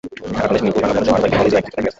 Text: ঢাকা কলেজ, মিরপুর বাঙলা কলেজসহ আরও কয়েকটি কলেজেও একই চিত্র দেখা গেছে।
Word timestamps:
ঢাকা 0.35 0.47
কলেজ, 0.49 0.61
মিরপুর 0.65 0.81
বাঙলা 0.83 0.93
কলেজসহ 0.99 1.15
আরও 1.17 1.21
কয়েকটি 1.21 1.35
কলেজেও 1.37 1.57
একই 1.59 1.63
চিত্র 1.65 1.73
দেখা 1.79 1.81
গেছে। 1.83 1.89